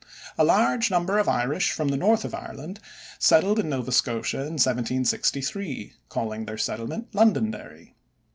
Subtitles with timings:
[0.35, 2.79] A large number of Irish from the north of Ireland
[3.19, 7.93] settled in Nova Scotia in 1763, calling their settlement Londonderry.